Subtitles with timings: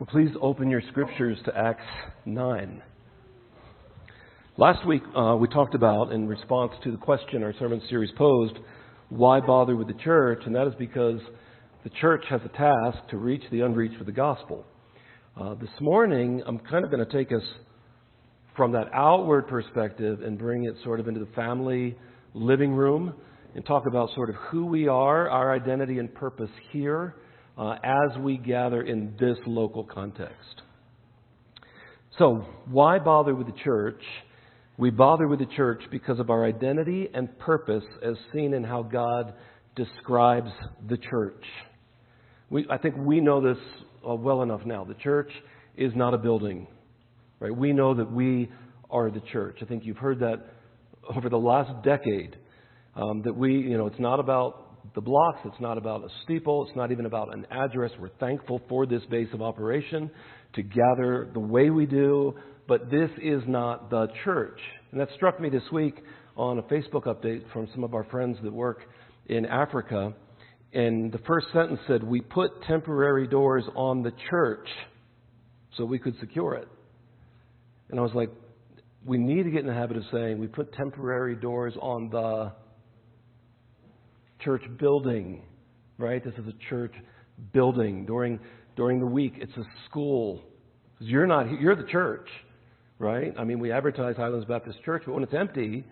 [0.00, 1.86] Well, please open your scriptures to Acts
[2.26, 2.82] 9.
[4.56, 8.54] Last week, uh, we talked about, in response to the question our sermon series posed,
[9.08, 10.40] why bother with the church?
[10.46, 11.20] And that is because
[11.84, 14.66] the church has a task to reach the unreached with the gospel.
[15.40, 17.44] Uh, this morning, I'm kind of going to take us
[18.56, 21.96] from that outward perspective and bring it sort of into the family
[22.34, 23.14] living room
[23.54, 27.14] and talk about sort of who we are, our identity and purpose here
[27.56, 30.62] uh, as we gather in this local context.
[32.18, 34.02] So, why bother with the church?
[34.76, 38.82] We bother with the church because of our identity and purpose as seen in how
[38.82, 39.34] God
[39.76, 40.50] describes
[40.88, 41.44] the church.
[42.50, 43.62] We, I think we know this
[44.08, 44.84] uh, well enough now.
[44.84, 45.30] The church
[45.76, 46.66] is not a building,
[47.40, 47.54] right?
[47.54, 48.50] We know that we
[48.90, 49.58] are the church.
[49.62, 50.44] I think you've heard that
[51.14, 52.36] over the last decade.
[52.96, 54.63] Um, that we, you know, it's not about
[54.94, 55.40] the blocks.
[55.44, 56.66] It's not about a steeple.
[56.66, 57.90] It's not even about an address.
[57.98, 60.10] We're thankful for this base of operation
[60.54, 62.34] to gather the way we do,
[62.68, 64.58] but this is not the church.
[64.92, 65.96] And that struck me this week
[66.36, 68.82] on a Facebook update from some of our friends that work
[69.26, 70.14] in Africa.
[70.72, 74.68] And the first sentence said, We put temporary doors on the church
[75.76, 76.68] so we could secure it.
[77.90, 78.30] And I was like,
[79.04, 82.52] We need to get in the habit of saying, We put temporary doors on the
[84.44, 85.42] church building,
[85.98, 86.22] right?
[86.24, 86.94] This is a church
[87.52, 88.06] building.
[88.06, 88.38] During,
[88.76, 90.42] during the week, it's a school.
[91.00, 92.28] You're not, you're the church,
[92.98, 93.32] right?
[93.38, 95.84] I mean, we advertise Highlands Baptist Church, but when it's empty,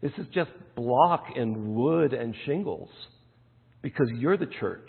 [0.00, 2.90] this is just block and wood and shingles
[3.82, 4.88] because you're the church.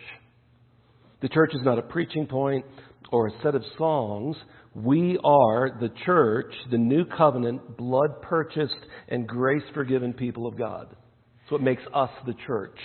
[1.21, 2.65] The church is not a preaching point
[3.11, 4.37] or a set of songs.
[4.75, 8.75] We are the church, the new covenant, blood purchased
[9.07, 10.87] and grace forgiven people of God.
[10.89, 12.77] That's what makes us the church.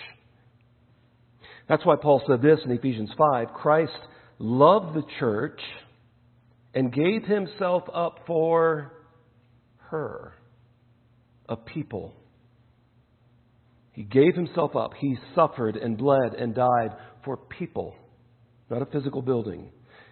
[1.69, 3.93] That's why Paul said this in Ephesians 5 Christ
[4.39, 5.61] loved the church
[6.75, 8.93] and gave himself up for
[9.91, 10.35] her,
[11.49, 12.15] a people.
[13.93, 14.93] He gave himself up.
[14.99, 17.95] He suffered and bled and died for people,
[18.69, 19.71] not a physical building.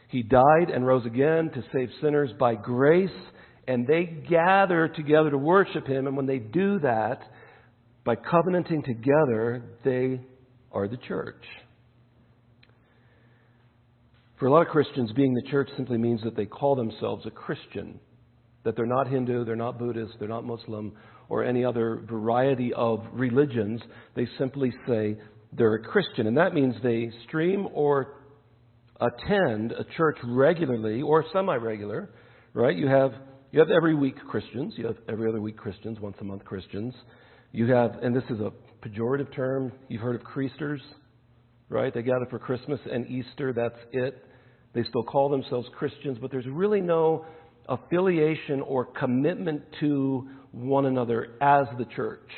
[0.08, 3.10] He died and rose again to save sinners by grace,
[3.66, 6.06] and they gather together to worship him.
[6.06, 7.22] And when they do that,
[8.04, 10.20] by covenanting together, they
[10.72, 11.44] are the church.
[14.38, 17.30] For a lot of Christians, being the church simply means that they call themselves a
[17.30, 18.00] Christian,
[18.64, 20.92] that they're not Hindu, they're not Buddhist, they're not Muslim,
[21.28, 23.80] or any other variety of religions.
[24.16, 25.16] They simply say
[25.52, 26.26] they're a Christian.
[26.26, 28.16] And that means they stream or
[29.00, 32.10] attend a church regularly or semi regular,
[32.54, 32.76] right?
[32.76, 33.12] You have,
[33.50, 36.94] you have every week Christians, you have every other week Christians, once a month Christians.
[37.52, 38.50] You have, and this is a
[38.86, 39.72] pejorative term.
[39.88, 40.80] You've heard of creasters,
[41.68, 41.92] right?
[41.92, 43.52] They gather for Christmas and Easter.
[43.52, 44.24] That's it.
[44.74, 47.26] They still call themselves Christians, but there's really no
[47.68, 52.28] affiliation or commitment to one another as the church.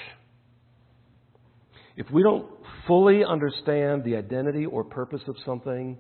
[1.97, 2.47] If we don't
[2.89, 5.97] fully understand the identity or purpose of something,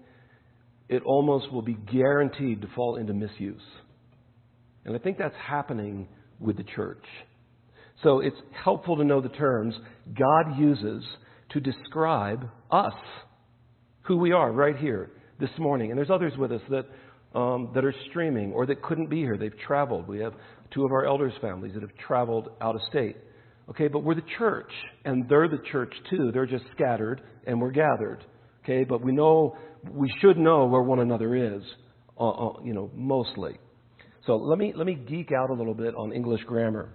[0.88, 3.62] it almost will be guaranteed to fall into misuse.
[4.84, 6.08] And I think that's happening
[6.40, 7.04] with the church.
[8.02, 9.74] So it's helpful to know the terms
[10.18, 11.04] God uses
[11.50, 12.94] to describe us,
[14.02, 15.10] who we are right here
[15.40, 15.90] this morning.
[15.90, 19.36] And there's others with us that, um, that are streaming or that couldn't be here.
[19.38, 20.06] They've traveled.
[20.08, 20.34] We have
[20.72, 23.16] two of our elders' families that have traveled out of state.
[23.70, 24.70] Okay, but we're the church,
[25.06, 26.30] and they're the church too.
[26.32, 28.22] They're just scattered, and we're gathered.
[28.62, 29.56] Okay, but we know,
[29.90, 31.62] we should know where one another is,
[32.20, 33.58] uh, uh, you know, mostly.
[34.26, 36.92] So let me, let me geek out a little bit on English grammar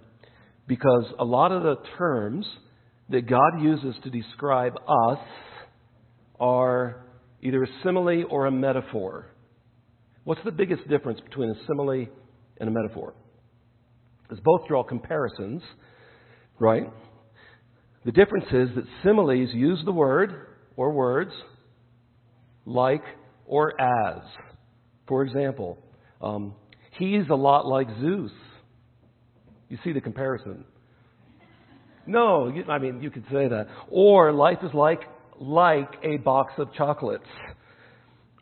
[0.70, 2.46] because a lot of the terms
[3.08, 5.18] that God uses to describe us
[6.38, 7.04] are
[7.42, 9.26] either a simile or a metaphor.
[10.22, 12.06] What's the biggest difference between a simile
[12.60, 13.14] and a metaphor?
[14.22, 15.60] Because both draw comparisons,
[16.60, 16.88] right?
[18.04, 21.32] The difference is that similes use the word or words
[22.64, 23.02] like
[23.44, 24.22] or as.
[25.08, 25.78] For example,
[26.22, 26.54] um,
[26.96, 28.30] he's a lot like Zeus.
[29.70, 30.64] You see the comparison.
[32.10, 33.68] No, you, I mean, you could say that.
[33.88, 35.02] Or life is like,
[35.38, 37.22] like a box of chocolates.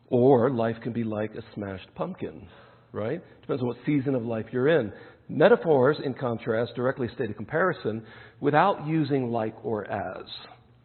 [0.08, 2.48] Or life can be like a smashed pumpkin,
[2.92, 3.22] right?
[3.42, 4.90] Depends on what season of life you're in.
[5.28, 8.02] Metaphors, in contrast, directly state a comparison
[8.40, 10.24] without using like or as.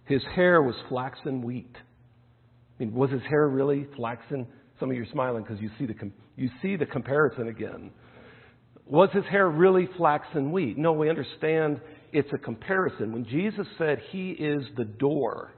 [0.03, 1.71] His hair was flaxen wheat.
[1.75, 4.45] I mean, was his hair really flaxen?
[4.77, 5.95] Some of you are smiling because you see the
[6.35, 7.91] you see the comparison again.
[8.85, 10.77] Was his hair really flaxen wheat?
[10.77, 11.79] No, we understand
[12.13, 13.11] it's a comparison.
[13.11, 15.53] When Jesus said he is the door,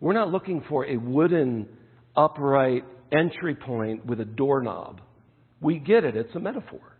[0.00, 1.66] we're not looking for a wooden,
[2.14, 5.00] upright entry point with a doorknob.
[5.60, 6.98] We get it, it's a metaphor.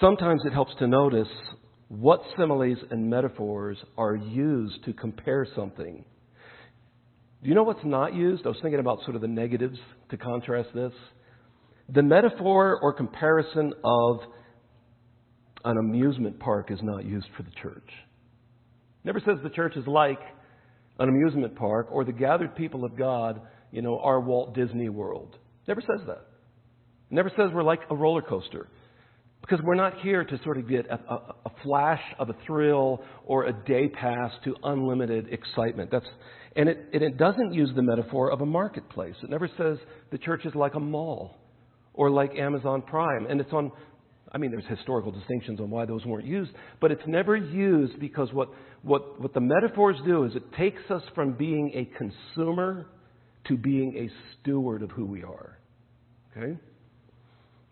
[0.00, 1.28] Sometimes it helps to notice
[1.88, 6.04] what similes and metaphors are used to compare something.
[7.42, 8.44] Do you know what's not used?
[8.44, 9.78] I was thinking about sort of the negatives
[10.10, 10.92] to contrast this.
[11.88, 14.20] The metaphor or comparison of
[15.64, 17.88] an amusement park is not used for the church.
[19.04, 20.20] Never says the church is like
[20.98, 23.40] an amusement park or the gathered people of God,
[23.70, 25.36] you know, our Walt Disney World.
[25.66, 26.26] Never says that.
[27.10, 28.68] Never says we're like a roller coaster.
[29.40, 33.02] Because we're not here to sort of get a, a, a, flash of a thrill
[33.24, 35.90] or a day pass to unlimited excitement.
[35.90, 36.06] That's,
[36.56, 39.14] and it, and it doesn't use the metaphor of a marketplace.
[39.22, 39.78] It never says
[40.12, 41.38] the church is like a mall
[41.94, 43.26] or like Amazon Prime.
[43.28, 43.72] And it's on,
[44.32, 48.32] I mean, there's historical distinctions on why those weren't used, but it's never used because
[48.32, 48.48] what,
[48.82, 52.86] what, what the metaphors do is it takes us from being a consumer
[53.48, 54.08] to being a
[54.40, 55.58] steward of who we are.
[56.36, 56.56] Okay?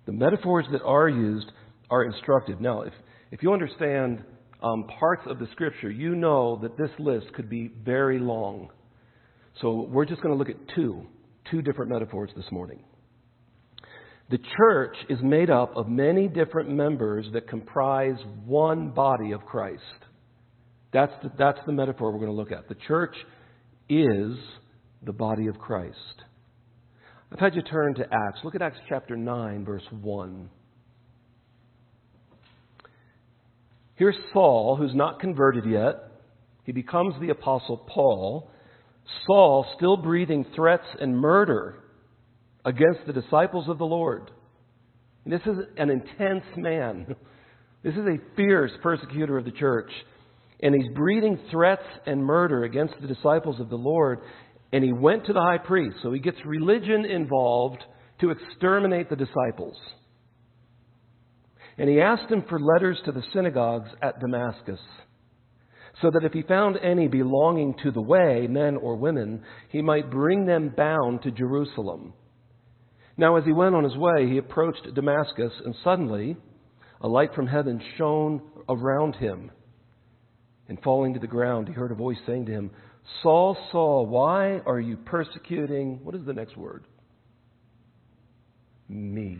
[0.06, 1.50] The metaphors that are used
[1.90, 2.60] are instructive.
[2.60, 2.92] Now, if,
[3.30, 4.24] if you understand
[4.62, 8.70] um, parts of the scripture, you know that this list could be very long.
[9.60, 11.06] So we're just going to look at two,
[11.50, 12.80] two different metaphors this morning.
[14.30, 19.82] The church is made up of many different members that comprise one body of Christ.
[20.92, 22.68] That's the, that's the metaphor we're going to look at.
[22.68, 23.16] The church
[23.88, 24.36] is
[25.02, 25.96] the body of Christ.
[27.32, 28.40] I've had you turn to Acts.
[28.44, 30.50] Look at Acts chapter 9, verse 1.
[33.96, 36.12] Here's Saul, who's not converted yet.
[36.64, 38.50] He becomes the Apostle Paul.
[39.26, 41.76] Saul, still breathing threats and murder
[42.64, 44.30] against the disciples of the Lord.
[45.24, 47.14] And this is an intense man.
[47.82, 49.90] This is a fierce persecutor of the church.
[50.60, 54.20] And he's breathing threats and murder against the disciples of the Lord
[54.72, 55.96] and he went to the high priest.
[56.02, 57.82] So he gets religion involved
[58.20, 59.76] to exterminate the disciples.
[61.78, 64.80] And he asked him for letters to the synagogues at Damascus,
[66.02, 70.10] so that if he found any belonging to the way, men or women, he might
[70.10, 72.12] bring them bound to Jerusalem.
[73.18, 76.36] Now, as he went on his way, he approached Damascus, and suddenly
[77.00, 79.50] a light from heaven shone around him.
[80.68, 82.70] And falling to the ground, he heard a voice saying to him,
[83.22, 85.98] Saul, Saul, why are you persecuting?
[86.04, 86.84] What is the next word?
[88.88, 89.38] Me.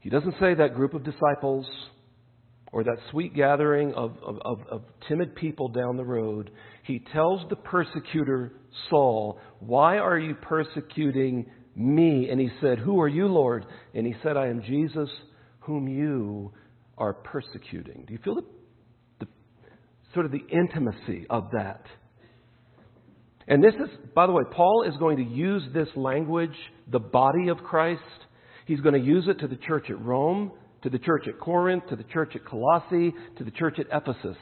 [0.00, 1.66] He doesn't say that group of disciples
[2.72, 6.50] or that sweet gathering of, of, of, of, timid people down the road.
[6.84, 8.52] He tells the persecutor,
[8.90, 11.46] Saul, Why are you persecuting
[11.78, 12.28] me?
[12.30, 13.66] And he said, Who are you, Lord?
[13.94, 15.08] And he said, I am Jesus,
[15.60, 16.52] whom you
[16.96, 18.04] are persecuting.
[18.06, 18.42] Do you feel the
[20.14, 21.82] sort of the intimacy of that.
[23.46, 26.56] And this is, by the way, Paul is going to use this language,
[26.90, 28.02] the body of Christ.
[28.66, 30.52] He's going to use it to the church at Rome,
[30.82, 34.36] to the church at Corinth, to the church at Colossae, to the church at Ephesus.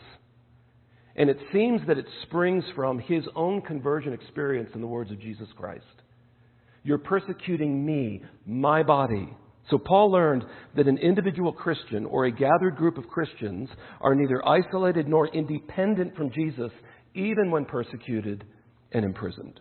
[1.15, 5.21] And it seems that it springs from his own conversion experience in the words of
[5.21, 5.85] Jesus Christ.
[6.87, 9.29] You're persecuting me, my body.
[9.73, 10.45] So Paul learned
[10.77, 13.69] that an individual Christian or a gathered group of Christians
[14.01, 16.71] are neither isolated nor independent from Jesus,
[17.13, 18.45] even when persecuted
[18.93, 19.59] and imprisoned.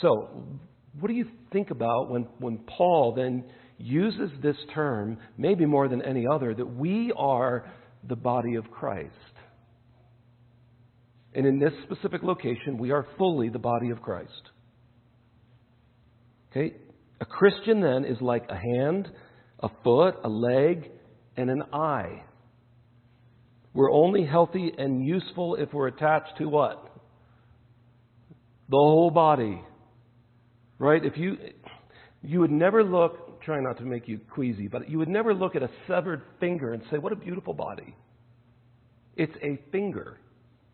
[0.00, 0.46] So,
[1.00, 3.42] what do you think about when, when Paul then
[3.76, 7.68] uses this term, maybe more than any other, that we are
[8.08, 9.10] the body of Christ?
[11.34, 14.30] And in this specific location, we are fully the body of Christ.
[16.50, 16.74] Okay?
[17.20, 19.10] A Christian then is like a hand,
[19.60, 20.90] a foot, a leg,
[21.36, 22.22] and an eye.
[23.74, 26.82] We're only healthy and useful if we're attached to what?
[28.68, 29.60] The whole body.
[30.78, 31.04] Right?
[31.04, 31.36] If you
[32.22, 35.54] you would never look, try not to make you queasy, but you would never look
[35.54, 37.94] at a severed finger and say, "What a beautiful body."
[39.16, 40.18] It's a finger,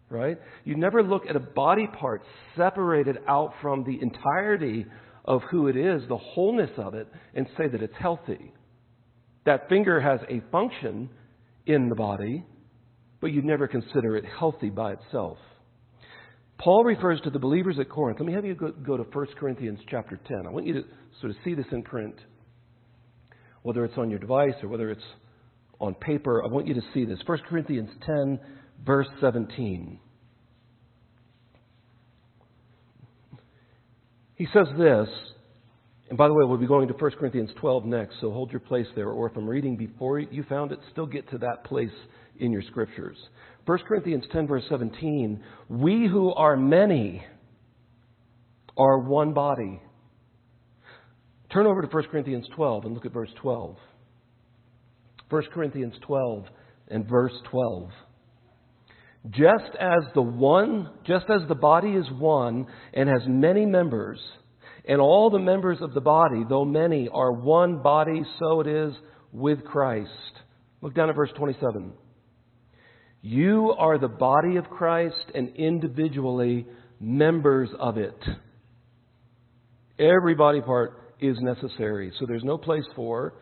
[0.08, 0.40] right?
[0.64, 2.22] You never look at a body part
[2.56, 4.86] separated out from the entirety
[5.24, 8.52] of who it is, the wholeness of it, and say that it's healthy.
[9.44, 11.10] That finger has a function
[11.66, 12.44] in the body,
[13.20, 15.38] but you'd never consider it healthy by itself.
[16.58, 18.20] Paul refers to the believers at Corinth.
[18.20, 20.46] Let me have you go, go to 1 Corinthians chapter 10.
[20.46, 20.82] I want you to
[21.20, 22.14] sort of see this in print,
[23.62, 25.02] whether it's on your device or whether it's
[25.80, 26.44] on paper.
[26.44, 27.18] I want you to see this.
[27.26, 28.38] 1 Corinthians 10,
[28.84, 29.98] verse 17.
[34.36, 35.08] He says this,
[36.08, 38.60] and by the way, we'll be going to 1 Corinthians 12 next, so hold your
[38.60, 39.08] place there.
[39.08, 41.90] Or if I'm reading before you found it, still get to that place
[42.38, 43.16] in your scriptures.
[43.66, 47.24] 1 Corinthians 10, verse 17 We who are many
[48.76, 49.80] are one body.
[51.52, 53.76] Turn over to 1 Corinthians 12 and look at verse 12.
[55.28, 56.44] 1 Corinthians 12
[56.88, 57.90] and verse 12.
[59.30, 64.18] Just as the one, just as the body is one and has many members,
[64.86, 68.92] and all the members of the body, though many, are one body, so it is
[69.32, 70.10] with Christ.
[70.80, 71.92] Look down at verse 27.
[73.20, 76.66] You are the body of Christ and individually
[76.98, 78.18] members of it.
[80.00, 82.12] Every body part is necessary.
[82.18, 83.34] So there's no place for,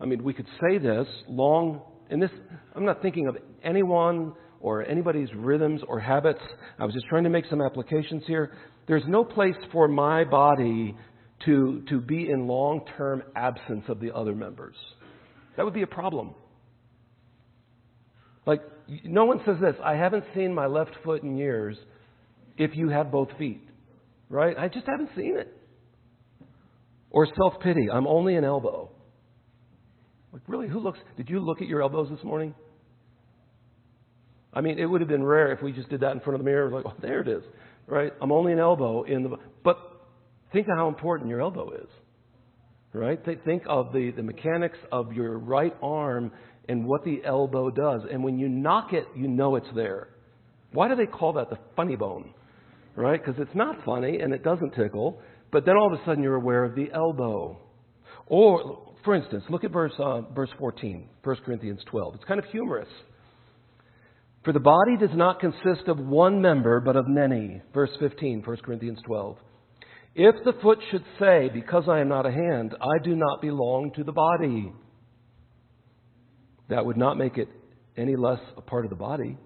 [0.00, 2.30] I mean, we could say this long, and this,
[2.74, 4.32] I'm not thinking of anyone
[4.66, 6.40] or anybody's rhythms or habits.
[6.76, 8.50] I was just trying to make some applications here.
[8.88, 10.96] There's no place for my body
[11.44, 14.74] to, to be in long term absence of the other members.
[15.56, 16.34] That would be a problem.
[18.44, 18.60] Like,
[19.04, 21.76] no one says this I haven't seen my left foot in years
[22.58, 23.62] if you have both feet,
[24.28, 24.58] right?
[24.58, 25.56] I just haven't seen it.
[27.10, 28.90] Or self pity I'm only an elbow.
[30.32, 30.66] Like, really?
[30.66, 30.98] Who looks?
[31.16, 32.52] Did you look at your elbows this morning?
[34.56, 36.40] I mean, it would have been rare if we just did that in front of
[36.40, 36.70] the mirror.
[36.70, 37.42] Like, oh, there it is,
[37.86, 38.10] right?
[38.22, 39.36] I'm only an elbow in the.
[39.62, 39.76] But
[40.50, 41.88] think of how important your elbow is,
[42.94, 43.20] right?
[43.44, 46.32] Think of the, the mechanics of your right arm
[46.70, 48.00] and what the elbow does.
[48.10, 50.08] And when you knock it, you know it's there.
[50.72, 52.32] Why do they call that the funny bone?
[52.96, 53.22] Right?
[53.22, 55.20] Because it's not funny and it doesn't tickle,
[55.52, 57.60] but then all of a sudden you're aware of the elbow.
[58.26, 62.14] Or, for instance, look at verse, uh, verse 14, 1 Corinthians 12.
[62.14, 62.88] It's kind of humorous.
[64.46, 67.60] For the body does not consist of one member, but of many.
[67.74, 69.38] Verse 15, 1 Corinthians 12.
[70.14, 73.90] If the foot should say, Because I am not a hand, I do not belong
[73.96, 74.72] to the body,
[76.68, 77.48] that would not make it
[77.96, 79.36] any less a part of the body.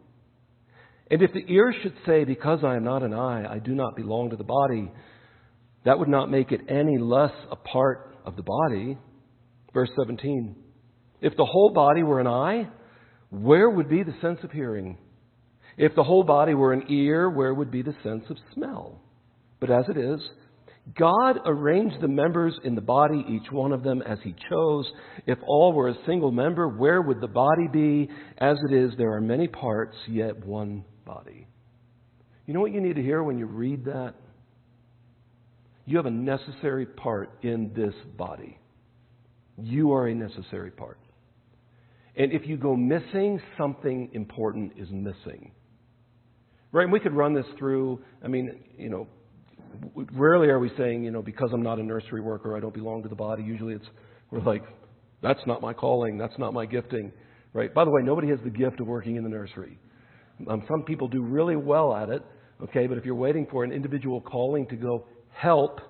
[1.11, 3.97] And if the ear should say, Because I am not an eye, I do not
[3.97, 4.93] belong to the body,
[5.87, 8.99] that would not make it any less a part of the body.
[9.73, 10.57] Verse 17.
[11.23, 12.69] If the whole body were an eye,
[13.31, 14.99] where would be the sense of hearing?
[15.77, 19.01] If the whole body were an ear, where would be the sense of smell?
[19.61, 20.21] But as it is,
[20.99, 24.91] God arranged the members in the body, each one of them as He chose.
[25.27, 28.09] If all were a single member, where would the body be?
[28.39, 31.47] As it is, there are many parts, yet one body.
[32.47, 34.15] You know what you need to hear when you read that?
[35.87, 38.59] You have a necessary part in this body.
[39.63, 40.99] You are a necessary part.
[42.17, 45.53] And if you go missing, something important is missing.
[46.73, 46.85] Right?
[46.85, 49.07] And we could run this through, I mean, you know,
[50.13, 53.03] rarely are we saying, you know, because I'm not a nursery worker, I don't belong
[53.03, 53.43] to the body.
[53.43, 53.87] Usually it's,
[54.31, 54.63] we're like,
[55.23, 57.13] that's not my calling, that's not my gifting.
[57.53, 57.73] Right?
[57.73, 59.79] By the way, nobody has the gift of working in the nursery.
[60.49, 62.25] Um, some people do really well at it,
[62.63, 65.81] okay, but if you're waiting for an individual calling to go help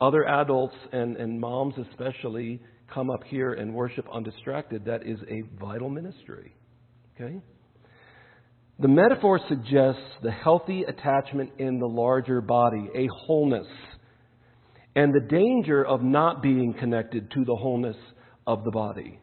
[0.00, 2.60] other adults and, and moms especially
[2.92, 6.54] come up here and worship undistracted, that is a vital ministry.
[7.14, 7.40] Okay?
[8.78, 13.66] The metaphor suggests the healthy attachment in the larger body, a wholeness,
[14.96, 17.96] and the danger of not being connected to the wholeness
[18.46, 19.18] of the body.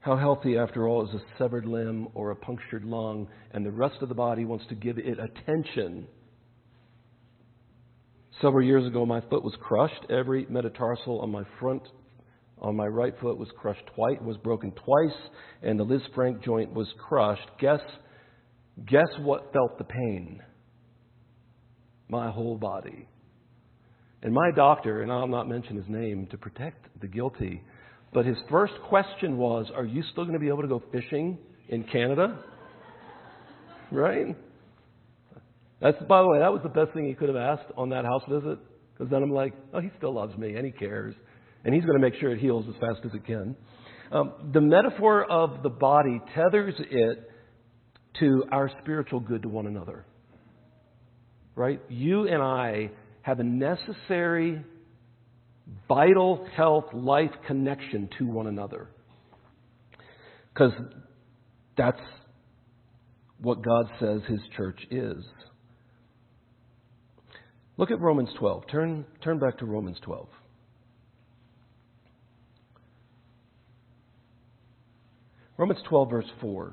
[0.00, 4.02] How healthy, after all, is a severed limb or a punctured lung, and the rest
[4.02, 6.06] of the body wants to give it attention.
[8.40, 10.10] Several years ago, my foot was crushed.
[10.10, 11.82] Every metatarsal on my front
[12.64, 15.16] on my right foot was crushed twice, was broken twice,
[15.62, 17.46] and the Lisfranc joint was crushed.
[17.60, 17.80] Guess,
[18.86, 20.40] guess what felt the pain?
[22.08, 23.06] My whole body.
[24.22, 27.62] And my doctor, and I'll not mention his name to protect the guilty,
[28.14, 31.36] but his first question was, Are you still going to be able to go fishing
[31.68, 32.38] in Canada?
[33.90, 34.34] right?
[35.80, 38.04] That's, by the way, that was the best thing he could have asked on that
[38.04, 38.58] house visit.
[38.92, 41.14] Because then I'm like, oh, he still loves me and he cares
[41.64, 43.56] and he's going to make sure it heals as fast as it can.
[44.12, 47.30] Um, the metaphor of the body tethers it
[48.20, 50.04] to our spiritual good to one another.
[51.56, 51.80] Right?
[51.88, 52.90] You and I
[53.22, 54.62] have a necessary,
[55.88, 58.88] vital health, life connection to one another.
[60.52, 60.72] Because
[61.76, 62.00] that's
[63.40, 65.24] what God says His church is.
[67.76, 68.64] Look at Romans 12.
[68.70, 70.28] Turn, turn back to Romans 12.
[75.56, 76.72] Romans 12, verse 4.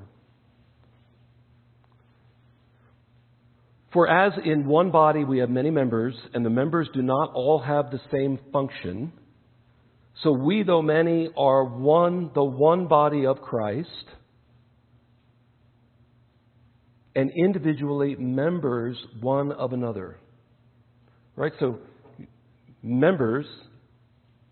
[3.92, 7.60] For as in one body we have many members, and the members do not all
[7.60, 9.12] have the same function,
[10.22, 13.88] so we, though many, are one, the one body of Christ,
[17.14, 20.18] and individually members one of another.
[21.36, 21.52] Right?
[21.60, 21.78] So
[22.82, 23.46] members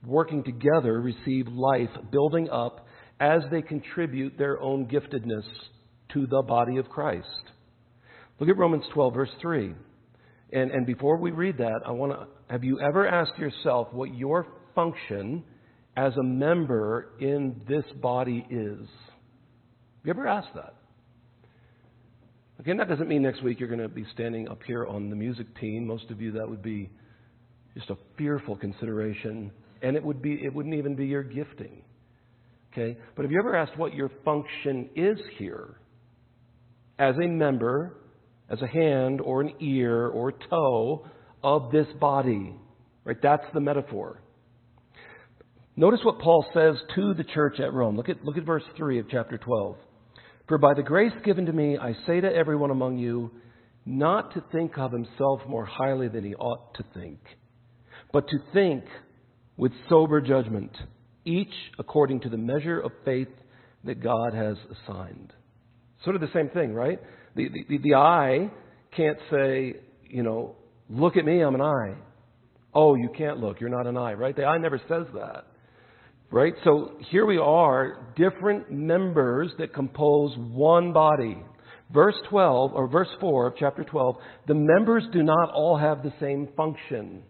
[0.07, 2.87] working together receive life, building up
[3.19, 5.45] as they contribute their own giftedness
[6.15, 7.27] to the body of Christ.
[8.39, 9.75] Look at Romans 12, verse 3.
[10.53, 14.13] And, and before we read that, I want to have you ever asked yourself what
[14.15, 15.45] your function
[15.97, 18.81] as a member in this body is?
[18.81, 20.75] Have you ever asked that?
[22.61, 25.17] Again, that doesn't mean next week you're going to be standing up here on the
[25.17, 25.87] music team.
[25.87, 26.91] Most of you, that would be
[27.75, 29.51] just a fearful consideration,
[29.81, 31.83] and it would be it wouldn't even be your gifting.
[32.71, 32.99] Okay?
[33.17, 35.81] But have you ever asked what your function is here?
[36.99, 37.97] As a member,
[38.51, 41.07] as a hand or an ear or toe
[41.43, 42.55] of this body.
[43.05, 43.17] Right?
[43.23, 44.21] That's the metaphor.
[45.77, 47.97] Notice what Paul says to the church at Rome.
[47.97, 49.77] Look at, look at verse 3 of chapter 12.
[50.51, 53.31] For by the grace given to me, I say to everyone among you,
[53.87, 57.21] not to think of himself more highly than he ought to think,
[58.13, 58.83] but to think
[59.57, 60.77] with sober judgment,
[61.25, 63.29] each according to the measure of faith
[63.85, 65.33] that God has assigned.
[66.03, 66.99] Sort of the same thing, right?
[67.37, 68.51] The, the, the eye
[68.97, 69.77] can't say,
[70.09, 70.57] you know,
[70.89, 71.95] look at me, I'm an eye.
[72.75, 74.35] Oh, you can't look, you're not an eye, right?
[74.35, 75.45] The eye never says that.
[76.31, 76.55] Right?
[76.63, 81.43] So here we are, different members that compose one body.
[81.93, 86.13] Verse 12, or verse 4 of chapter 12, the members do not all have the
[86.21, 87.25] same function.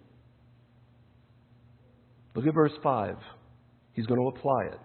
[2.34, 3.16] Look at verse 5.
[3.94, 4.78] He's going to apply it.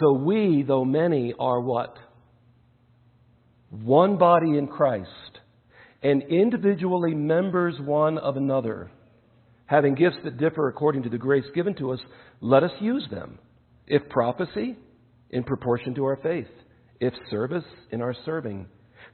[0.00, 1.96] So we, though many, are what?
[3.70, 5.08] One body in Christ,
[6.02, 8.90] and individually members one of another.
[9.66, 12.00] Having gifts that differ according to the grace given to us,
[12.40, 13.38] let us use them.
[13.86, 14.76] If prophecy,
[15.30, 16.48] in proportion to our faith.
[17.00, 18.66] If service, in our serving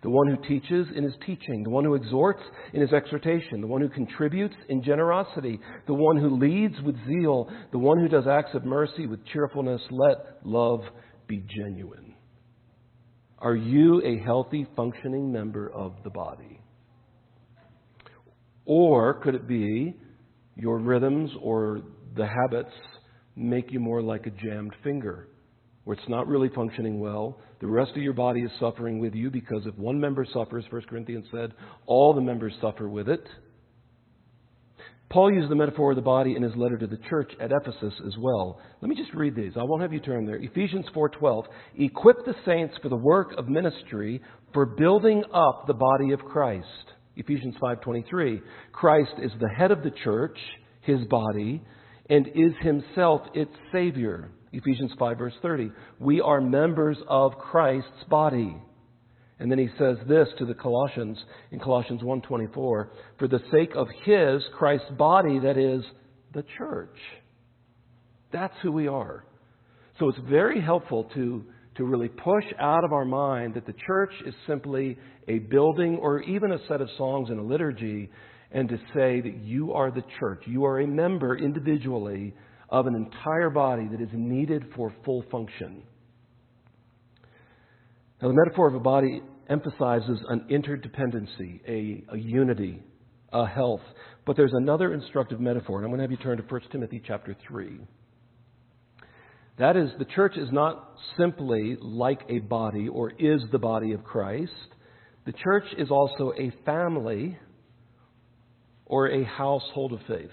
[0.02, 2.42] the one who teaches in his teaching, the one who exhorts
[2.72, 7.50] in his exhortation, the one who contributes in generosity, the one who leads with zeal,
[7.72, 9.82] the one who does acts of mercy with cheerfulness.
[9.90, 10.80] Let love
[11.26, 12.14] be genuine.
[13.38, 16.60] Are you a healthy, functioning member of the body?
[18.64, 19.96] Or could it be
[20.60, 21.80] your rhythms or
[22.16, 22.74] the habits
[23.36, 25.28] make you more like a jammed finger?
[25.84, 27.38] where it's not really functioning well.
[27.60, 30.82] The rest of your body is suffering with you because if one member suffers, 1
[30.82, 31.52] Corinthians said,
[31.86, 33.26] all the members suffer with it.
[35.10, 37.94] Paul used the metaphor of the body in his letter to the church at Ephesus
[38.06, 38.60] as well.
[38.80, 39.54] Let me just read these.
[39.56, 40.36] I won't have you turn there.
[40.36, 41.46] Ephesians 4:12,
[41.78, 46.92] equip the saints for the work of ministry for building up the body of Christ.
[47.20, 48.40] Ephesians 5:23,
[48.72, 50.38] Christ is the head of the church,
[50.80, 51.62] his body,
[52.08, 54.30] and is himself its savior.
[54.52, 55.70] Ephesians 5, verse 30.
[55.98, 58.56] We are members of Christ's body.
[59.38, 63.86] And then he says this to the Colossians in Colossians 1:24, for the sake of
[64.04, 65.84] his Christ's body that is
[66.32, 66.98] the church.
[68.32, 69.24] That's who we are.
[69.98, 71.44] So it's very helpful to
[71.80, 76.22] to really push out of our mind that the church is simply a building or
[76.22, 78.10] even a set of songs in a liturgy
[78.52, 80.42] and to say that you are the church.
[80.46, 82.34] You are a member individually
[82.68, 85.82] of an entire body that is needed for full function.
[88.20, 92.82] Now, the metaphor of a body emphasizes an interdependency, a, a unity,
[93.32, 93.80] a health.
[94.26, 97.02] But there's another instructive metaphor, and I'm going to have you turn to 1 Timothy
[97.06, 97.78] chapter 3.
[99.60, 104.02] That is, the church is not simply like a body or is the body of
[104.02, 104.52] Christ.
[105.26, 107.38] The church is also a family
[108.86, 110.30] or a household of faith.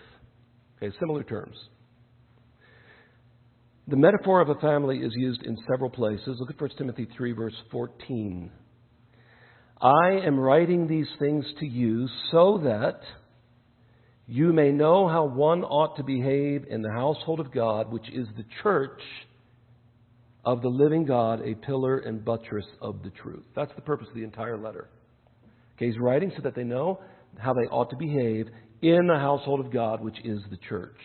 [0.82, 1.58] Okay, similar terms.
[3.90, 6.38] The metaphor of a family is used in several places.
[6.40, 8.50] Look at 1 Timothy 3, verse 14.
[9.82, 13.02] I am writing these things to you so that
[14.28, 18.28] you may know how one ought to behave in the household of God, which is
[18.36, 19.02] the church
[20.44, 23.44] of the living God, a pillar and buttress of the truth.
[23.56, 24.90] That's the purpose of the entire letter.
[25.76, 27.00] Okay, he's writing so that they know
[27.38, 28.48] how they ought to behave
[28.82, 30.98] in the household of God, which is the church.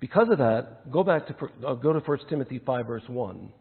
[0.00, 1.34] Because of that, go back to
[1.66, 3.52] uh, go to 1 Timothy 5 verse 1.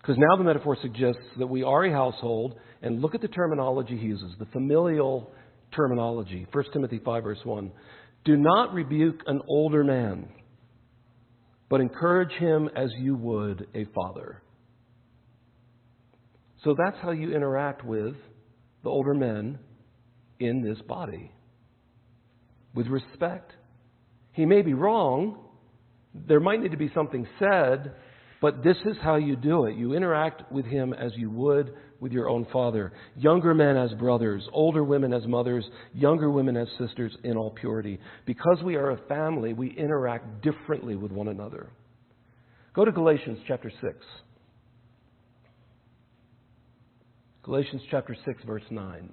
[0.00, 3.96] Because now the metaphor suggests that we are a household, and look at the terminology
[3.96, 5.32] he uses, the familial
[5.74, 6.46] terminology.
[6.52, 7.72] 1 Timothy 5 verse 1.
[8.24, 10.28] Do not rebuke an older man,
[11.68, 14.42] but encourage him as you would a father.
[16.64, 18.14] So that's how you interact with
[18.84, 19.58] the older men
[20.38, 21.32] in this body
[22.74, 23.52] with respect.
[24.32, 25.38] He may be wrong.
[26.14, 27.94] There might need to be something said,
[28.42, 29.76] but this is how you do it.
[29.76, 32.92] You interact with him as you would with your own father.
[33.16, 38.00] Younger men as brothers, older women as mothers, younger women as sisters in all purity.
[38.26, 41.70] Because we are a family, we interact differently with one another.
[42.74, 43.94] Go to Galatians chapter 6.
[47.44, 49.08] Galatians chapter 6, verse 9.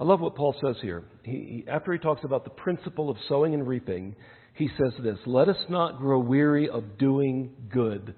[0.00, 1.04] I love what Paul says here.
[1.22, 4.16] He, after he talks about the principle of sowing and reaping,
[4.54, 8.14] he says this Let us not grow weary of doing good.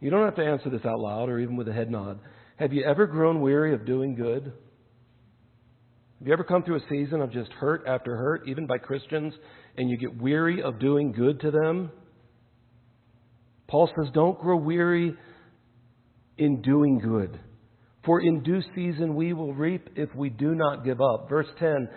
[0.00, 2.18] You don't have to answer this out loud or even with a head nod.
[2.56, 4.52] Have you ever grown weary of doing good?
[6.18, 9.34] Have you ever come through a season of just hurt after hurt, even by Christians,
[9.76, 11.90] and you get weary of doing good to them?
[13.68, 15.16] Paul says, Don't grow weary
[16.38, 17.40] in doing good.
[18.04, 21.28] For in due season we will reap if we do not give up.
[21.28, 21.88] Verse 10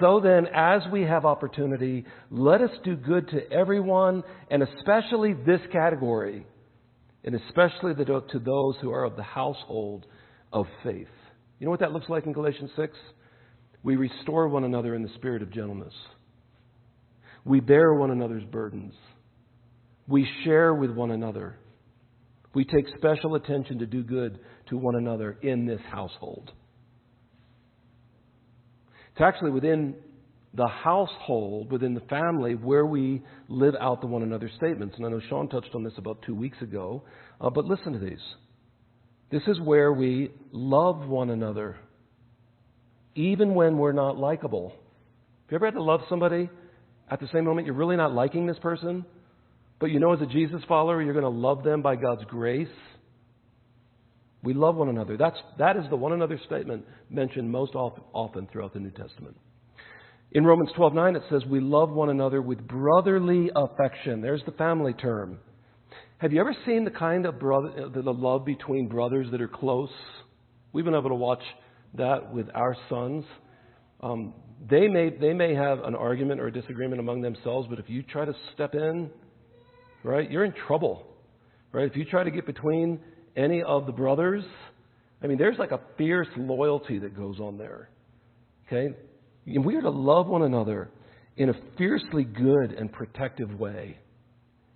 [0.00, 5.60] So then, as we have opportunity, let us do good to everyone, and especially this
[5.70, 6.44] category,
[7.24, 10.06] and especially to those who are of the household
[10.52, 11.06] of faith.
[11.60, 12.92] You know what that looks like in Galatians 6?
[13.84, 15.94] We restore one another in the spirit of gentleness.
[17.44, 18.94] We bear one another's burdens.
[20.08, 21.56] We share with one another.
[22.54, 24.38] We take special attention to do good
[24.72, 26.50] to one another in this household.
[29.12, 29.94] It's actually within
[30.54, 34.94] the household, within the family, where we live out the one another statements.
[34.96, 37.02] And I know Sean touched on this about two weeks ago,
[37.38, 38.18] uh, but listen to these.
[39.30, 41.76] This is where we love one another,
[43.14, 44.70] even when we're not likable.
[44.70, 46.48] Have you ever had to love somebody
[47.10, 49.04] at the same moment you're really not liking this person,
[49.78, 52.68] but you know as a Jesus follower you're going to love them by God's grace?
[54.42, 55.16] We love one another.
[55.16, 59.36] That's, that is the one another statement mentioned most often throughout the New Testament.
[60.34, 64.22] In Romans 12:9 it says we love one another with brotherly affection.
[64.22, 65.38] There's the family term.
[66.18, 69.90] Have you ever seen the kind of brother, the love between brothers that are close?
[70.72, 71.42] We've been able to watch
[71.94, 73.24] that with our sons.
[74.00, 74.32] Um,
[74.70, 78.02] they may they may have an argument or a disagreement among themselves, but if you
[78.02, 79.10] try to step in,
[80.02, 81.06] right, you're in trouble.
[81.72, 81.90] Right?
[81.90, 83.00] If you try to get between
[83.36, 84.44] any of the brothers.
[85.22, 87.88] I mean, there's like a fierce loyalty that goes on there.
[88.66, 88.94] Okay?
[89.46, 90.90] And we are to love one another
[91.36, 93.98] in a fiercely good and protective way.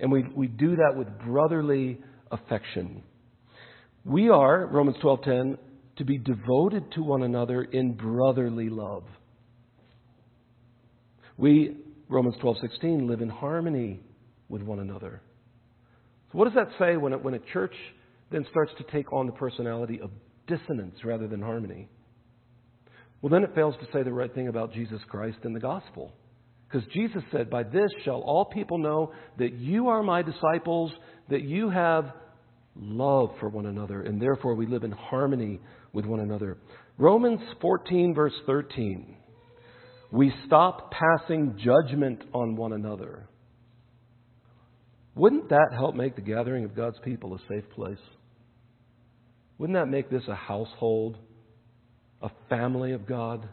[0.01, 1.99] And we, we do that with brotherly
[2.31, 3.03] affection.
[4.05, 5.59] We are, Romans 12:10,
[5.97, 9.05] to be devoted to one another in brotherly love.
[11.39, 11.77] We,
[12.09, 14.01] Romans 12:16, live in harmony
[14.49, 15.21] with one another.
[16.31, 17.75] So what does that say when, it, when a church
[18.31, 20.11] then starts to take on the personality of
[20.47, 21.89] dissonance rather than harmony.
[23.21, 26.13] Well, then it fails to say the right thing about Jesus Christ in the gospel.
[26.69, 30.93] Because Jesus said, By this shall all people know that you are my disciples,
[31.31, 32.13] that you have
[32.75, 35.61] love for one another, and therefore we live in harmony
[35.93, 36.59] with one another.
[36.99, 39.17] Romans 14, verse 13.
[40.13, 43.29] We stop passing judgment on one another.
[45.17, 47.99] Wouldn't that help make the gathering of God's people a safe place?
[49.59, 51.17] Wouldn't that make this a household,
[52.21, 53.49] a family of God?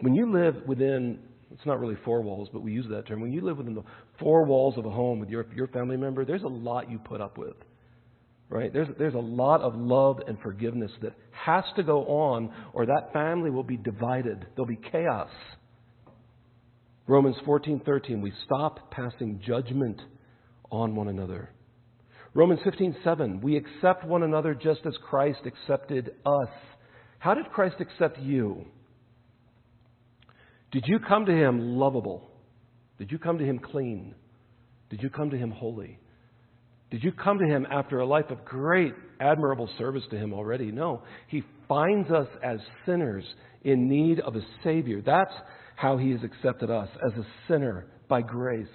[0.00, 1.18] When you live within,
[1.50, 3.20] it's not really four walls, but we use that term.
[3.20, 3.82] When you live within the
[4.20, 7.20] four walls of a home with your, your family member, there's a lot you put
[7.20, 7.56] up with.
[8.48, 8.72] Right?
[8.72, 13.12] There's, there's a lot of love and forgiveness that has to go on, or that
[13.12, 14.46] family will be divided.
[14.54, 15.28] There'll be chaos.
[17.08, 19.98] Romans 14:13 we stop passing judgment
[20.70, 21.50] on one another.
[22.34, 26.50] Romans 15:7 we accept one another just as Christ accepted us.
[27.18, 28.66] How did Christ accept you?
[30.70, 32.30] Did you come to him lovable?
[32.98, 34.14] Did you come to him clean?
[34.90, 35.98] Did you come to him holy?
[36.90, 40.70] Did you come to him after a life of great, admirable service to him already?
[40.70, 41.02] No.
[41.28, 43.24] He finds us as sinners
[43.62, 45.00] in need of a Savior.
[45.00, 45.34] That's
[45.78, 48.66] how he has accepted us as a sinner by grace.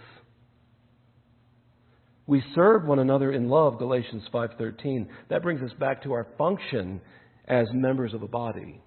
[2.26, 5.10] We serve one another in love, Galatians 5:13.
[5.28, 7.02] That brings us back to our function
[7.46, 8.82] as members of a body.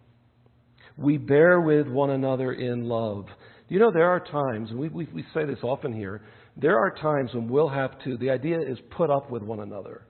[0.97, 3.27] We bear with one another in love.
[3.69, 6.23] You know, there are times, and we, we, we say this often here,
[6.57, 10.07] there are times when we'll have to, the idea is put up with one another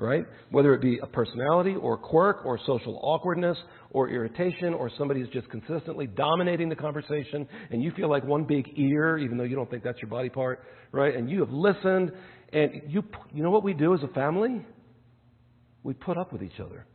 [0.00, 0.24] right?
[0.50, 3.58] Whether it be a personality or quirk or social awkwardness
[3.90, 8.44] or irritation or somebody who's just consistently dominating the conversation and you feel like one
[8.44, 11.14] big ear, even though you don't think that's your body part, right?
[11.14, 12.12] And you have listened
[12.52, 14.64] and you, you know what we do as a family?
[15.82, 16.86] We put up with each other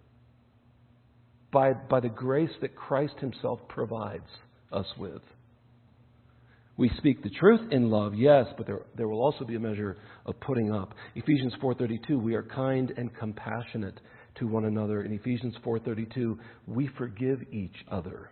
[1.52, 4.28] by, by the grace that Christ Himself provides
[4.72, 5.22] us with.
[6.78, 9.98] We speak the truth in love, yes, but there, there will also be a measure
[10.26, 10.94] of putting up.
[11.16, 14.00] Ephesians 4:32, we are kind and compassionate
[14.40, 15.04] to one another.
[15.04, 18.32] In Ephesians 4:32, we forgive each other,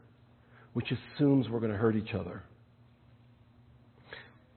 [0.74, 2.44] which assumes we're going to hurt each other.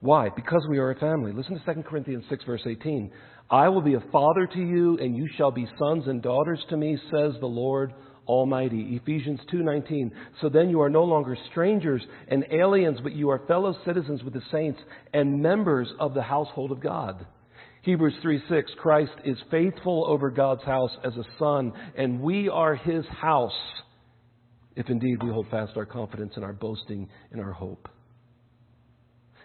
[0.01, 0.29] Why?
[0.35, 1.31] Because we are a family.
[1.31, 3.09] Listen to 2 Corinthians 6 verse 18.
[3.49, 6.77] I will be a father to you and you shall be sons and daughters to
[6.77, 7.93] me, says the Lord
[8.27, 8.95] Almighty.
[8.95, 10.11] Ephesians 2:19.
[10.41, 14.33] So then you are no longer strangers and aliens, but you are fellow citizens with
[14.33, 14.79] the saints
[15.13, 17.25] and members of the household of God.
[17.81, 18.73] Hebrews 3:6.
[18.75, 23.81] Christ is faithful over God's house as a son, and we are his house.
[24.75, 27.87] If indeed we hold fast our confidence and our boasting in our hope.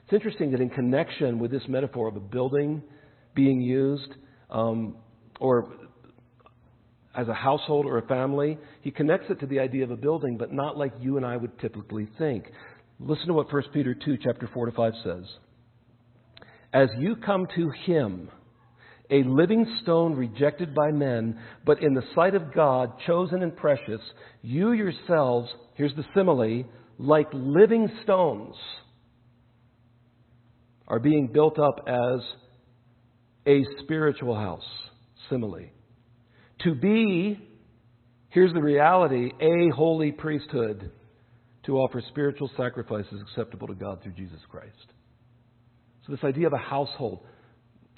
[0.04, 2.82] It's interesting that in connection with this metaphor of a building
[3.34, 4.12] being used,
[4.50, 4.96] um,
[5.40, 5.72] or
[7.14, 10.36] as a household or a family, he connects it to the idea of a building,
[10.38, 12.46] but not like you and I would typically think.
[12.98, 15.24] Listen to what 1 Peter 2, chapter 4 to 5 says.
[16.72, 18.30] As you come to him,
[19.10, 24.00] a living stone rejected by men, but in the sight of God, chosen and precious,
[24.40, 26.64] you yourselves, here's the simile,
[26.98, 28.54] like living stones,
[30.88, 32.20] are being built up as
[33.46, 34.64] a spiritual house.
[35.28, 35.68] Simile
[36.64, 37.38] to be,
[38.30, 40.90] here's the reality, a holy priesthood
[41.64, 44.92] to offer spiritual sacrifices acceptable to God through Jesus Christ.
[46.06, 47.20] So, this idea of a household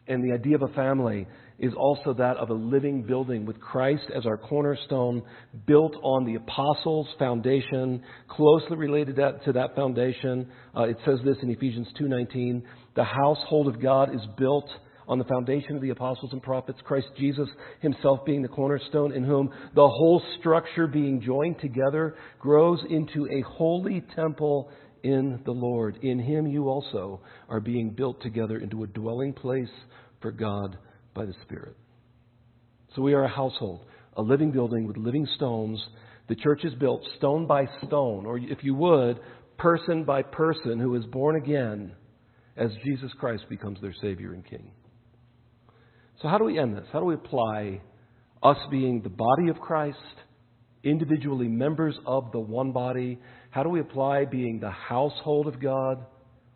[0.07, 1.27] and the idea of a family
[1.59, 5.23] is also that of a living building with Christ as our cornerstone,
[5.67, 10.51] built on the apostles' foundation, closely related to that foundation.
[10.77, 12.63] Uh, it says this in Ephesians 2:19:
[12.97, 14.69] "The household of God is built
[15.09, 17.49] on the foundation of the apostles and prophets, Christ Jesus
[17.81, 23.43] himself being the cornerstone, in whom the whole structure being joined together grows into a
[23.43, 24.71] holy temple
[25.03, 25.99] in the Lord.
[26.03, 29.69] In him you also are being built together into a dwelling place
[30.21, 30.79] for God
[31.15, 31.77] by the Spirit.
[32.97, 33.85] So we are a household,
[34.17, 35.83] a living building with living stones.
[36.29, 39.21] The church is built stone by stone, or if you would,
[39.59, 41.93] person by person who is born again
[42.57, 44.71] as Jesus Christ becomes their Savior and King.
[46.23, 46.87] So, how do we end this?
[46.93, 47.81] How do we apply
[48.43, 49.99] us being the body of Christ,
[50.83, 53.19] individually members of the one body?
[53.51, 56.05] How do we apply being the household of God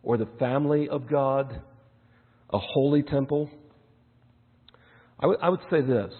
[0.02, 1.60] or the family of God,
[2.50, 3.50] a holy temple?
[5.18, 6.12] I, w- I would say this,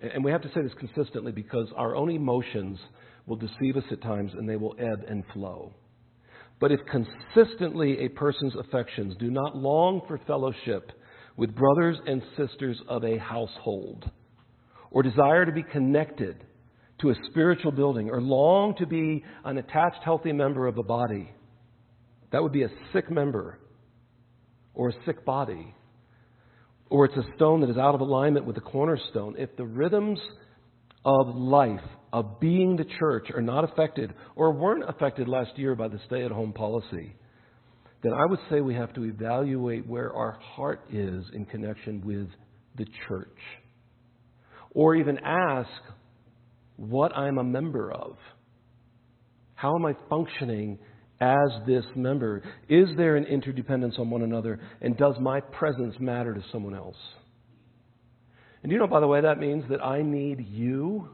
[0.00, 2.78] and we have to say this consistently because our own emotions
[3.26, 5.72] will deceive us at times and they will ebb and flow.
[6.60, 10.92] But if consistently a person's affections do not long for fellowship
[11.40, 14.04] with brothers and sisters of a household,
[14.90, 16.44] or desire to be connected
[17.00, 21.32] to a spiritual building, or long to be an attached, healthy member of a body,
[22.30, 23.58] that would be a sick member
[24.74, 25.74] or a sick body.
[26.90, 29.34] Or it's a stone that is out of alignment with the cornerstone.
[29.38, 30.20] If the rhythms
[31.06, 31.80] of life,
[32.12, 36.22] of being the church, are not affected or weren't affected last year by the stay
[36.22, 37.14] at home policy,
[38.02, 42.28] then I would say we have to evaluate where our heart is in connection with
[42.76, 43.38] the church.
[44.72, 45.68] Or even ask
[46.76, 48.16] what I'm a member of.
[49.54, 50.78] How am I functioning
[51.20, 52.42] as this member?
[52.68, 54.58] Is there an interdependence on one another?
[54.80, 56.96] And does my presence matter to someone else?
[58.62, 61.10] And you know, by the way, that means that I need you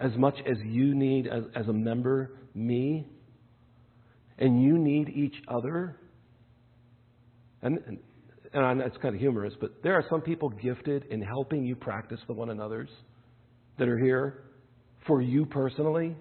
[0.00, 3.06] as much as you need, as, as a member, me
[4.38, 5.96] and you need each other.
[7.62, 7.98] And, and,
[8.52, 12.20] and it's kind of humorous, but there are some people gifted in helping you practice
[12.26, 12.90] the one another's
[13.78, 14.44] that are here
[15.06, 16.16] for you personally.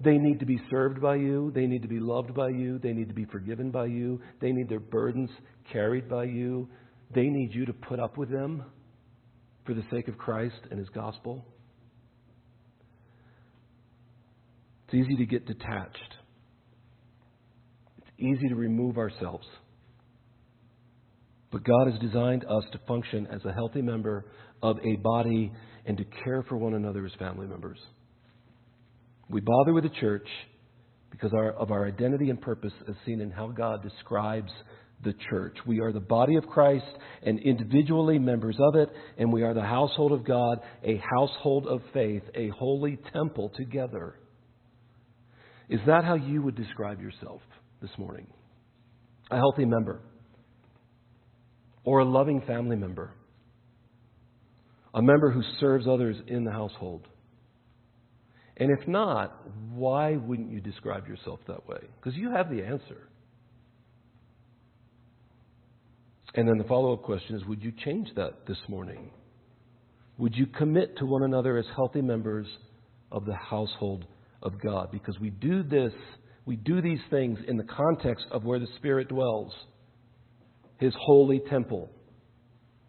[0.00, 1.52] They need to be served by you.
[1.54, 2.78] They need to be loved by you.
[2.78, 4.20] They need to be forgiven by you.
[4.40, 5.30] They need their burdens
[5.72, 6.68] carried by you.
[7.14, 8.64] They need you to put up with them
[9.64, 11.46] for the sake of Christ and His gospel.
[14.86, 16.15] It's easy to get detached.
[18.18, 19.46] Easy to remove ourselves.
[21.52, 24.26] But God has designed us to function as a healthy member
[24.62, 25.52] of a body
[25.84, 27.78] and to care for one another as family members.
[29.28, 30.28] We bother with the church
[31.10, 34.50] because our, of our identity and purpose as seen in how God describes
[35.04, 35.56] the church.
[35.66, 36.84] We are the body of Christ
[37.22, 41.82] and individually members of it, and we are the household of God, a household of
[41.92, 44.14] faith, a holy temple together.
[45.68, 47.40] Is that how you would describe yourself
[47.80, 48.26] this morning?
[49.30, 50.00] A healthy member
[51.84, 53.12] or a loving family member?
[54.94, 57.06] A member who serves others in the household?
[58.56, 61.80] And if not, why wouldn't you describe yourself that way?
[62.00, 63.08] Because you have the answer.
[66.34, 69.10] And then the follow up question is Would you change that this morning?
[70.18, 72.46] Would you commit to one another as healthy members
[73.12, 74.06] of the household
[74.42, 74.90] of God?
[74.90, 75.92] Because we do this,
[76.46, 79.52] we do these things in the context of where the Spirit dwells
[80.78, 81.90] His holy temple.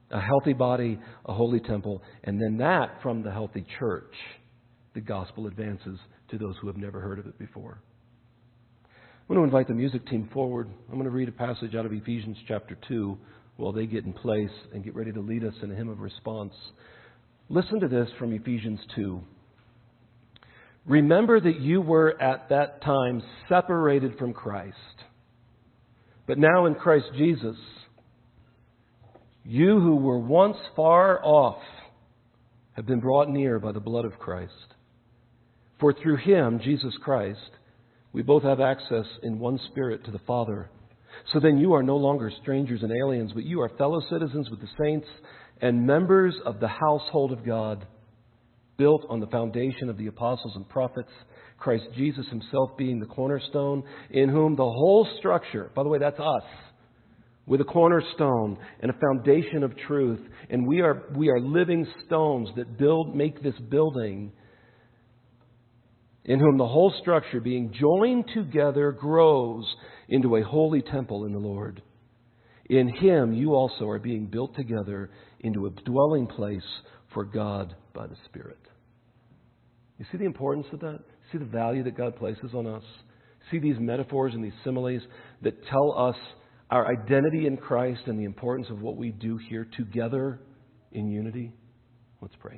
[0.10, 4.14] A healthy body, a holy temple, and then that from the healthy church
[4.94, 7.82] the gospel advances to those who have never heard of it before.
[9.30, 10.70] I'm going to invite the music team forward.
[10.88, 13.18] I'm going to read a passage out of Ephesians chapter 2
[13.58, 16.00] while they get in place and get ready to lead us in a hymn of
[16.00, 16.54] response.
[17.50, 19.22] Listen to this from Ephesians 2.
[20.88, 24.76] Remember that you were at that time separated from Christ.
[26.26, 27.58] But now in Christ Jesus,
[29.44, 31.62] you who were once far off
[32.74, 34.54] have been brought near by the blood of Christ.
[35.80, 37.40] For through him, Jesus Christ,
[38.14, 40.70] we both have access in one spirit to the Father.
[41.34, 44.62] So then you are no longer strangers and aliens, but you are fellow citizens with
[44.62, 45.08] the saints
[45.62, 47.86] and members of the household of God,
[48.78, 51.12] built on the foundation of the apostles and prophets,
[51.58, 56.20] Christ Jesus himself being the cornerstone, in whom the whole structure, by the way, that's
[56.20, 56.44] us,
[57.46, 62.50] with a cornerstone and a foundation of truth, and we are, we are living stones
[62.56, 64.32] that build, make this building
[66.28, 69.66] in whom the whole structure, being joined together, grows
[70.10, 71.82] into a holy temple in the Lord.
[72.70, 75.10] In him you also are being built together
[75.40, 76.62] into a dwelling place
[77.14, 78.60] for God by the Spirit.
[79.98, 81.00] You see the importance of that?
[81.32, 82.84] See the value that God places on us?
[83.52, 85.02] See these metaphors and these similes
[85.42, 86.16] that tell us
[86.70, 90.40] our identity in Christ and the importance of what we do here together
[90.92, 91.54] in unity?
[92.22, 92.56] Let's pray.